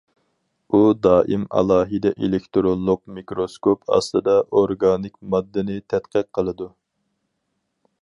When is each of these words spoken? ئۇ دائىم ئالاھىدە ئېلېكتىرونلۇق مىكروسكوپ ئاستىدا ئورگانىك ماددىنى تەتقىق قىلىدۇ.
ئۇ 0.69 0.77
دائىم 1.07 1.43
ئالاھىدە 1.59 2.13
ئېلېكتىرونلۇق 2.21 3.03
مىكروسكوپ 3.19 3.95
ئاستىدا 3.99 4.37
ئورگانىك 4.49 5.23
ماددىنى 5.35 5.81
تەتقىق 5.95 6.35
قىلىدۇ. 6.41 6.75